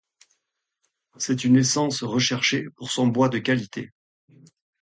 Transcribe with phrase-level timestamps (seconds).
[1.17, 3.91] C'est une essence recherchée pour son bois de qualité.